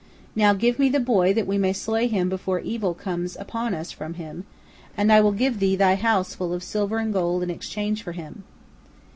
[0.35, 3.91] Now give me the boy, that we may slay him before evil comes upon us
[3.91, 4.45] from him,
[4.97, 8.13] and I will give thee thy house full of silver and gold in exchange for
[8.13, 8.43] him."